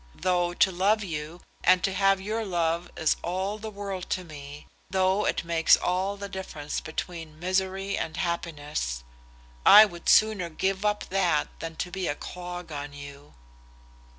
Though 0.15 0.55
to 0.55 0.71
love 0.71 1.03
you 1.03 1.41
and 1.63 1.83
to 1.83 1.93
have 1.93 2.19
your 2.19 2.43
love 2.43 2.89
is 2.97 3.17
all 3.21 3.59
the 3.59 3.69
world 3.69 4.09
to 4.09 4.23
me, 4.23 4.65
though 4.89 5.27
it 5.27 5.43
makes 5.43 5.77
all 5.77 6.17
the 6.17 6.27
difference 6.27 6.81
between 6.81 7.37
misery 7.39 7.95
and 7.99 8.17
happiness, 8.17 9.03
I 9.63 9.85
would 9.85 10.09
sooner 10.09 10.49
give 10.49 10.83
up 10.83 11.03
that 11.09 11.49
than 11.59 11.77
be 11.91 12.07
a 12.07 12.15
clog 12.15 12.71
on 12.71 12.93
you." 12.93 13.35